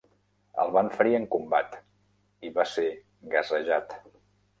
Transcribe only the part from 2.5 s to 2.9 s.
va ser